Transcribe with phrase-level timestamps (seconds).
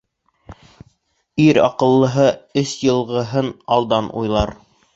[1.43, 2.27] Ир аҡыллыһы
[2.63, 4.59] өс йылғыһын алдан уйлар